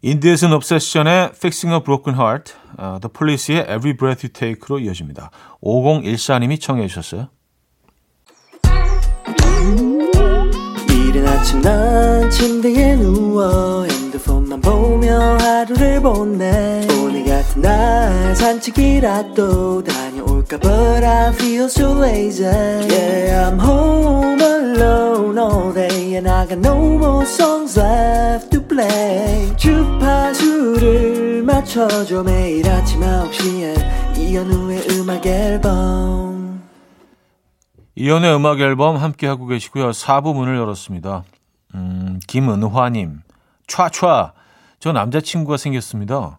인디에슨 0.01 0.53
옵세션의 0.53 1.31
Fixing 1.35 1.75
a 1.75 1.83
Broken 1.83 2.17
Heart, 2.17 2.55
uh, 2.79 3.01
The 3.01 3.11
Police의 3.13 3.63
Every 3.63 3.97
Breath 3.97 4.25
You 4.25 4.33
Take로 4.33 4.79
이어집니다. 4.79 5.31
5014님이 5.61 6.61
청해 6.61 6.87
주셨어요. 6.87 7.29
이른 10.89 11.27
아침 11.27 11.61
난 11.63 12.31
침대에 12.31 12.95
누워 12.97 13.85
핸드폰만 13.85 14.61
보며 14.61 15.37
하루를 15.39 16.01
보내 16.01 16.87
오늘 17.03 17.25
같은 17.25 17.63
날 17.63 18.37
산책이라도 18.37 19.83
다녀올까 19.83 20.59
But 20.59 21.05
I 21.05 21.33
feel 21.33 21.65
so 21.65 21.99
lazy 21.99 22.45
Yeah 22.45 23.51
I'm 23.51 23.59
home 23.59 24.41
alone 24.41 25.39
all 25.39 25.73
day 25.73 26.15
And 26.17 26.29
I 26.29 26.47
got 26.47 26.59
no 26.59 26.77
more 26.77 27.25
songs 27.25 27.77
left 27.79 28.53
to 28.53 28.68
play 28.79 29.57
주파수를 29.57 31.43
맞춰줘 31.43 32.23
매일 32.23 32.69
아침 32.71 33.01
9시에 33.01 34.17
이현우의 34.17 34.91
음악 34.91 35.27
앨범 35.27 36.63
이연의 37.97 38.37
음악 38.37 38.61
앨범 38.61 38.97
함께 38.97 39.27
하고 39.27 39.47
계시고요. 39.47 39.91
4부 39.91 40.33
문을 40.33 40.57
열었습니다. 40.57 41.25
음, 41.75 42.21
김은화님, 42.29 43.23
촤촤. 43.67 44.33
저 44.79 44.93
남자친구가 44.93 45.57
생겼습니다. 45.57 46.39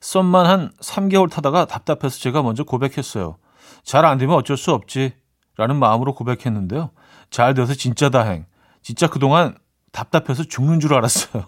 썸만 0.00 0.46
한 0.46 0.72
3개월 0.80 1.30
타다가 1.30 1.66
답답해서 1.66 2.18
제가 2.18 2.40
먼저 2.42 2.64
고백했어요. 2.64 3.36
잘 3.84 4.06
안 4.06 4.16
되면 4.16 4.34
어쩔 4.34 4.56
수 4.56 4.72
없지. 4.72 5.12
라는 5.58 5.76
마음으로 5.76 6.14
고백했는데요. 6.14 6.90
잘 7.28 7.52
돼서 7.52 7.74
진짜 7.74 8.08
다행. 8.08 8.46
진짜 8.80 9.08
그동안 9.08 9.56
답답해서 9.92 10.44
죽는 10.44 10.80
줄 10.80 10.94
알았어요. 10.94 11.44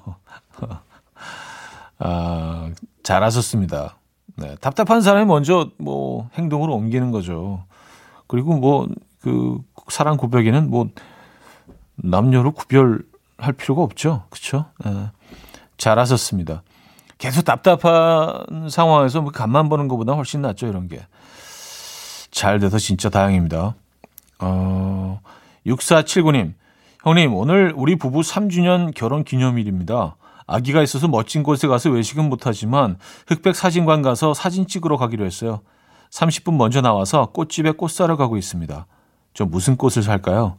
아, 1.98 2.70
잘하셨습니다. 3.02 3.96
네, 4.36 4.56
답답한 4.60 5.02
사람이 5.02 5.26
먼저 5.26 5.70
뭐 5.78 6.28
행동으로 6.34 6.74
옮기는 6.74 7.10
거죠. 7.10 7.64
그리고 8.26 8.54
뭐 8.56 8.88
그 9.20 9.58
사랑 9.88 10.16
고백에는 10.16 10.70
뭐 10.70 10.88
남녀로 11.96 12.52
구별할 12.52 13.52
필요가 13.56 13.82
없죠. 13.82 14.24
그렇죠? 14.30 14.66
네, 14.84 15.10
잘하셨습니다. 15.76 16.62
계속 17.18 17.44
답답한 17.44 18.68
상황에서 18.70 19.20
뭐 19.20 19.30
간만 19.30 19.68
보는 19.68 19.88
것보다 19.88 20.14
훨씬 20.14 20.40
낫죠, 20.40 20.66
이런 20.66 20.88
게. 20.88 21.06
잘 22.30 22.60
돼서 22.60 22.78
진짜 22.78 23.10
다행입니다. 23.10 23.74
어, 24.38 25.20
6479님, 25.66 26.54
형님, 27.02 27.34
오늘 27.34 27.72
우리 27.76 27.96
부부 27.96 28.20
3주년 28.20 28.92
결혼 28.94 29.24
기념일입니다. 29.24 30.16
아기가 30.46 30.82
있어서 30.82 31.08
멋진 31.08 31.42
곳에 31.42 31.66
가서 31.66 31.90
외식은 31.90 32.28
못하지만 32.28 32.98
흑백 33.26 33.56
사진관 33.56 34.02
가서 34.02 34.34
사진 34.34 34.66
찍으러 34.66 34.96
가기로 34.96 35.24
했어요. 35.24 35.62
30분 36.10 36.56
먼저 36.56 36.80
나와서 36.80 37.26
꽃집에 37.32 37.70
꽃 37.72 37.90
사러 37.90 38.16
가고 38.16 38.36
있습니다. 38.36 38.86
저 39.32 39.44
무슨 39.46 39.76
꽃을 39.76 40.02
살까요? 40.02 40.58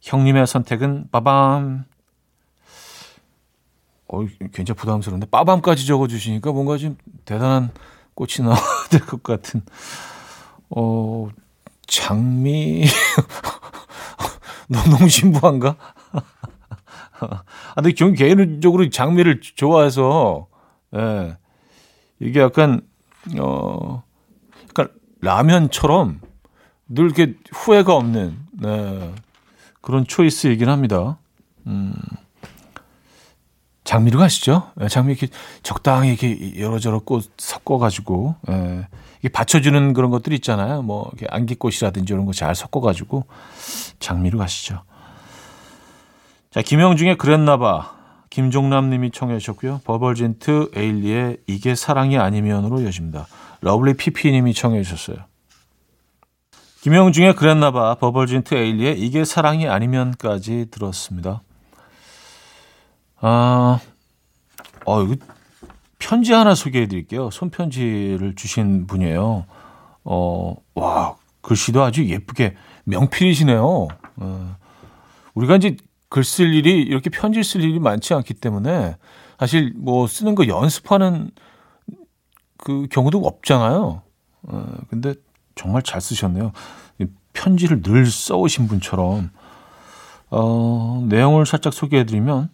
형님의 0.00 0.46
선택은 0.46 1.08
빠밤. 1.10 1.84
어, 4.08 4.20
굉장히 4.52 4.76
부담스러운데 4.76 5.28
빠밤까지 5.30 5.86
적어주시니까 5.86 6.52
뭔가 6.52 6.76
좀 6.76 6.98
대단한 7.24 7.70
꽃이 8.14 8.40
나와야 8.40 8.60
될 8.90 9.00
것 9.00 9.22
같은. 9.22 9.62
어, 10.70 11.28
장미. 11.86 12.84
너무 14.68 15.08
신부한가? 15.08 15.76
아, 17.20 17.42
근데 17.74 17.94
전 17.94 18.14
개인적으로 18.14 18.88
장미를 18.88 19.40
좋아해서, 19.40 20.48
예. 20.96 21.36
이게 22.20 22.40
약간, 22.40 22.80
어, 23.38 24.02
약간 24.68 24.88
라면처럼 25.20 26.20
늘 26.88 27.06
이렇게 27.06 27.34
후회가 27.52 27.94
없는, 27.94 28.36
네. 28.52 29.14
그런 29.80 30.06
초이스이긴 30.06 30.68
합니다. 30.68 31.18
음. 31.66 31.94
장미로 33.84 34.18
가시죠. 34.18 34.70
예, 34.80 34.88
장미 34.88 35.12
이렇게 35.12 35.28
적당히 35.62 36.08
이렇게 36.08 36.58
여러저러 36.58 37.00
꽃 37.00 37.30
섞어가지고, 37.36 38.34
예. 38.48 38.88
이게 39.20 39.28
받쳐주는 39.28 39.92
그런 39.92 40.10
것들이 40.10 40.34
있잖아요. 40.36 40.82
뭐, 40.82 41.10
이렇게 41.12 41.26
안기꽃이라든지 41.30 42.12
이런 42.12 42.24
거 42.26 42.32
잘 42.32 42.54
섞어가지고, 42.54 43.24
장미로 44.00 44.38
가시죠. 44.38 44.82
자, 46.50 46.62
김형중의 46.62 47.18
그랬나봐. 47.18 47.94
김종남 48.30 48.90
님이 48.90 49.10
청해 49.12 49.38
주셨고요. 49.38 49.80
버벌진트 49.84 50.70
에일리의 50.74 51.38
이게 51.46 51.76
사랑이 51.76 52.18
아니면으로 52.18 52.80
이어집니다. 52.80 53.28
러블리 53.60 53.94
피피 53.94 54.32
님이 54.32 54.52
청해 54.54 54.82
주셨어요. 54.82 55.18
김형중의 56.80 57.36
그랬나봐. 57.36 57.94
버벌진트 57.96 58.54
에일리의 58.54 58.98
이게 59.00 59.24
사랑이 59.24 59.68
아니면까지 59.68 60.66
들었습니다. 60.70 61.42
아, 63.20 63.80
어, 64.84 65.02
이거 65.02 65.16
편지 65.98 66.32
하나 66.32 66.54
소개해 66.54 66.86
드릴게요. 66.88 67.30
손편지를 67.30 68.34
주신 68.34 68.86
분이에요. 68.86 69.46
어, 70.04 70.54
와, 70.74 71.16
글씨도 71.40 71.82
아주 71.82 72.04
예쁘게 72.06 72.54
명필이시네요. 72.84 73.88
어, 74.16 74.56
우리가 75.34 75.56
이제 75.56 75.76
글 76.08 76.22
쓸 76.22 76.54
일이 76.54 76.82
이렇게 76.82 77.10
편지 77.10 77.42
쓸 77.42 77.62
일이 77.62 77.80
많지 77.80 78.14
않기 78.14 78.34
때문에 78.34 78.96
사실 79.38 79.72
뭐 79.76 80.06
쓰는 80.06 80.34
거 80.34 80.46
연습하는 80.46 81.30
그 82.58 82.86
경우도 82.90 83.18
없잖아요. 83.18 84.02
어, 84.42 84.66
근데 84.90 85.14
정말 85.54 85.82
잘 85.82 86.00
쓰셨네요. 86.00 86.52
편지를 87.32 87.82
늘 87.82 88.06
써오신 88.06 88.68
분처럼 88.68 89.30
어, 90.30 91.04
내용을 91.08 91.46
살짝 91.46 91.72
소개해드리면 91.72 92.48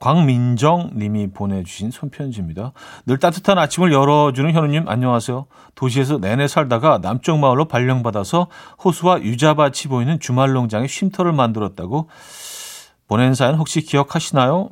광민정 0.00 0.92
님이 0.96 1.28
보내주신 1.30 1.90
손편지입니다. 1.90 2.72
늘 3.06 3.18
따뜻한 3.18 3.58
아침을 3.58 3.92
열어주는 3.92 4.50
현우님 4.50 4.88
안녕하세요. 4.88 5.46
도시에서 5.74 6.18
내내 6.18 6.48
살다가 6.48 6.98
남쪽 6.98 7.38
마을로 7.38 7.66
발령받아서 7.66 8.48
호수와 8.82 9.20
유자밭이 9.20 9.88
보이는 9.88 10.18
주말 10.18 10.52
농장에 10.52 10.86
쉼터를 10.86 11.32
만들었다고 11.32 12.08
보낸 13.06 13.34
사연 13.34 13.56
혹시 13.56 13.82
기억하시나요? 13.82 14.70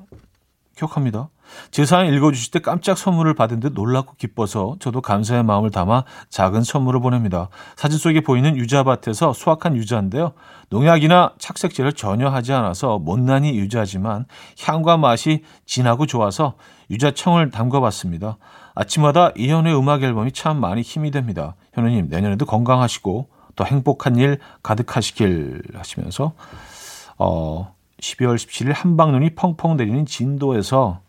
기억합니다. 0.78 1.28
제 1.70 1.84
사연 1.84 2.12
읽어주실 2.12 2.52
때 2.52 2.58
깜짝 2.60 2.96
선물을 2.96 3.34
받은 3.34 3.60
듯 3.60 3.72
놀랍고 3.74 4.14
기뻐서 4.16 4.76
저도 4.80 5.00
감사의 5.00 5.42
마음을 5.42 5.70
담아 5.70 6.04
작은 6.30 6.62
선물을 6.62 7.00
보냅니다. 7.00 7.48
사진 7.76 7.98
속에 7.98 8.20
보이는 8.20 8.56
유자밭에서 8.56 9.32
수확한 9.32 9.76
유자인데요. 9.76 10.32
농약이나 10.68 11.34
착색제를 11.38 11.94
전혀 11.94 12.28
하지 12.28 12.52
않아서 12.52 12.98
못난이 12.98 13.58
유자지만 13.58 14.26
향과 14.62 14.98
맛이 14.98 15.42
진하고 15.66 16.06
좋아서 16.06 16.54
유자청을 16.90 17.50
담궈봤습니다. 17.50 18.38
아침마다 18.74 19.32
이현우의 19.36 19.76
음악 19.76 20.02
앨범이 20.02 20.32
참 20.32 20.60
많이 20.60 20.82
힘이 20.82 21.10
됩니다. 21.10 21.56
현우님 21.72 22.08
내년에도 22.08 22.46
건강하시고 22.46 23.28
더 23.56 23.64
행복한 23.64 24.16
일 24.16 24.38
가득하시길 24.62 25.62
하시면서 25.74 26.34
어, 27.18 27.74
12월 28.00 28.36
17일 28.36 28.72
한방눈이 28.74 29.30
펑펑 29.34 29.76
내리는 29.76 30.06
진도에서 30.06 31.00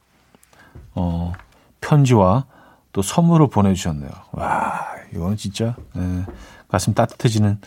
어, 0.96 1.34
편지와 1.82 2.46
또 2.92 3.02
선물을 3.02 3.48
보내주셨네요. 3.50 4.10
와, 4.32 4.82
이거는 5.14 5.38
진짜 5.38 5.76
예, 5.96 6.26
가슴 6.68 6.94
따뜻해지는 6.94 7.60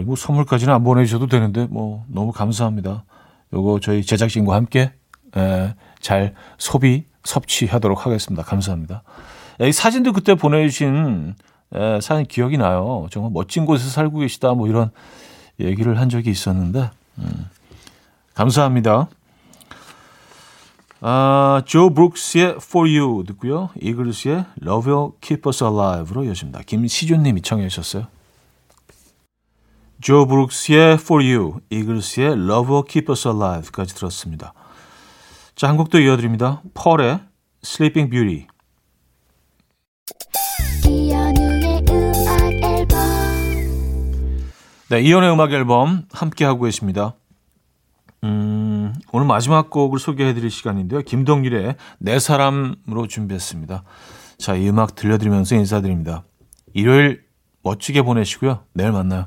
뭐 0.00 0.16
선물까지는 0.16 0.72
안 0.72 0.84
보내주셔도 0.84 1.26
되는데 1.26 1.66
뭐 1.70 2.04
너무 2.08 2.32
감사합니다. 2.32 3.04
요거 3.52 3.80
저희 3.80 4.04
제작진과 4.04 4.54
함께 4.54 4.92
예, 5.36 5.74
잘 6.00 6.34
소비 6.58 7.04
섭취하도록 7.24 8.06
하겠습니다. 8.06 8.42
감사합니다. 8.42 9.02
예, 9.62 9.68
이 9.68 9.72
사진도 9.72 10.12
그때 10.12 10.34
보내주신 10.34 11.34
예, 11.74 11.98
사진 12.02 12.26
기억이 12.26 12.58
나요. 12.58 13.06
정말 13.10 13.32
멋진 13.32 13.64
곳에서 13.64 13.90
살고 13.90 14.18
계시다 14.18 14.52
뭐 14.52 14.68
이런 14.68 14.90
얘기를 15.58 15.98
한 15.98 16.08
적이 16.08 16.30
있었는데 16.30 16.90
음, 17.18 17.46
감사합니다. 18.34 19.08
아, 21.02 21.62
조 21.64 21.94
브룩스의 21.94 22.56
For 22.56 22.88
You 22.88 23.24
듣고요. 23.24 23.70
이글스의 23.80 24.44
Love 24.62 24.92
Will 24.92 25.12
Keep 25.20 25.48
Us 25.48 25.64
Alive로 25.64 26.26
여십니다. 26.26 26.60
김시준님이 26.64 27.42
청해 27.42 27.68
주셨어요. 27.68 28.06
조 30.02 30.26
브룩스의 30.26 30.94
For 30.94 31.24
You, 31.24 31.60
이글스의 31.70 32.32
Love 32.32 32.70
Will 32.70 32.84
Keep 32.88 33.12
Us 33.12 33.28
Alive까지 33.28 33.94
들었습니다. 33.94 34.52
자, 35.54 35.68
한 35.68 35.76
곡도 35.76 35.98
이어드립니다. 36.00 36.62
펄의 36.74 37.20
Sleeping 37.64 38.10
Beauty. 38.10 38.46
네, 44.88 45.00
이연의 45.02 45.32
음악 45.32 45.52
앨범 45.52 46.04
함께 46.12 46.44
하고 46.44 46.64
계십니다. 46.64 47.14
음, 48.24 48.94
오늘 49.12 49.26
마지막 49.26 49.70
곡을 49.70 49.98
소개해드릴 49.98 50.50
시간인데요. 50.50 51.02
김동률의 51.02 51.76
내 51.98 52.18
사람으로 52.18 53.06
준비했습니다. 53.08 53.82
자, 54.38 54.54
이 54.54 54.68
음악 54.68 54.94
들려드리면서 54.94 55.54
인사드립니다. 55.56 56.24
일요일 56.74 57.24
멋지게 57.62 58.02
보내시고요. 58.02 58.64
내일 58.72 58.92
만나요. 58.92 59.26